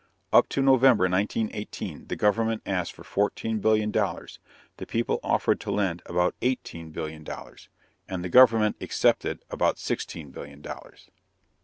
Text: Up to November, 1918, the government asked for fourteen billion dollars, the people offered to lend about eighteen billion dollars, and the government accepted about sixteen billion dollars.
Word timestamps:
Up 0.33 0.49
to 0.49 0.63
November, 0.63 1.07
1918, 1.07 2.07
the 2.07 2.15
government 2.15 2.63
asked 2.65 2.91
for 2.93 3.03
fourteen 3.03 3.59
billion 3.59 3.91
dollars, 3.91 4.39
the 4.77 4.87
people 4.87 5.19
offered 5.21 5.59
to 5.59 5.69
lend 5.71 6.01
about 6.07 6.33
eighteen 6.41 6.89
billion 6.89 7.23
dollars, 7.23 7.69
and 8.09 8.23
the 8.23 8.27
government 8.27 8.77
accepted 8.81 9.45
about 9.51 9.77
sixteen 9.77 10.31
billion 10.31 10.59
dollars. 10.59 11.11